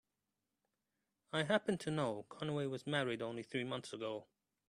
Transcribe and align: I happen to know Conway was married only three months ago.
I 1.31 1.43
happen 1.43 1.77
to 1.77 1.91
know 1.91 2.25
Conway 2.27 2.65
was 2.65 2.87
married 2.87 3.21
only 3.21 3.43
three 3.43 3.63
months 3.63 3.93
ago. 3.93 4.25